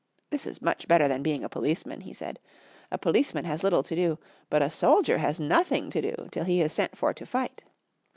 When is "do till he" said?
6.01-6.59